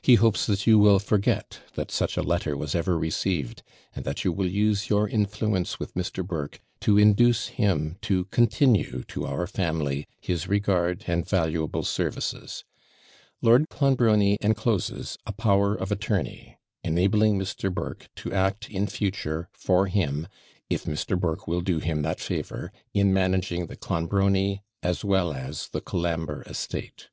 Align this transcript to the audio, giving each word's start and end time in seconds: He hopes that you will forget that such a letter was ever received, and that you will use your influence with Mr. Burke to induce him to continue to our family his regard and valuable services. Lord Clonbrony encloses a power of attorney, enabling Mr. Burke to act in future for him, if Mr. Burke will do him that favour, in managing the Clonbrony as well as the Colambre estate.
He 0.00 0.14
hopes 0.14 0.46
that 0.46 0.66
you 0.66 0.78
will 0.78 0.98
forget 0.98 1.60
that 1.74 1.90
such 1.90 2.16
a 2.16 2.22
letter 2.22 2.56
was 2.56 2.74
ever 2.74 2.96
received, 2.98 3.62
and 3.94 4.06
that 4.06 4.24
you 4.24 4.32
will 4.32 4.48
use 4.48 4.88
your 4.88 5.06
influence 5.06 5.78
with 5.78 5.92
Mr. 5.92 6.26
Burke 6.26 6.62
to 6.80 6.96
induce 6.96 7.48
him 7.48 7.98
to 8.00 8.24
continue 8.24 9.04
to 9.08 9.26
our 9.26 9.46
family 9.46 10.06
his 10.18 10.48
regard 10.48 11.04
and 11.06 11.28
valuable 11.28 11.82
services. 11.82 12.64
Lord 13.42 13.68
Clonbrony 13.68 14.38
encloses 14.40 15.18
a 15.26 15.32
power 15.32 15.74
of 15.74 15.92
attorney, 15.92 16.56
enabling 16.82 17.38
Mr. 17.38 17.70
Burke 17.70 18.08
to 18.16 18.32
act 18.32 18.70
in 18.70 18.86
future 18.86 19.50
for 19.52 19.88
him, 19.88 20.26
if 20.70 20.84
Mr. 20.84 21.20
Burke 21.20 21.46
will 21.46 21.60
do 21.60 21.80
him 21.80 22.00
that 22.00 22.18
favour, 22.18 22.72
in 22.94 23.12
managing 23.12 23.66
the 23.66 23.76
Clonbrony 23.76 24.62
as 24.82 25.04
well 25.04 25.34
as 25.34 25.68
the 25.68 25.82
Colambre 25.82 26.44
estate. 26.46 27.10